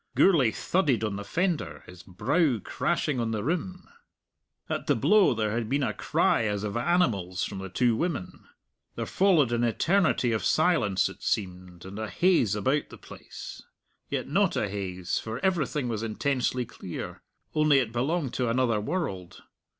[0.15, 3.87] Gourlay thudded on the fender, his brow crashing on the rim.
[4.67, 8.45] At the blow there had been a cry as of animals from the two women.
[8.95, 13.61] There followed an eternity of silence, it seemed, and a haze about the place;
[14.09, 17.21] yet not a haze, for everything was intensely clear;
[17.53, 19.43] only it belonged to another world.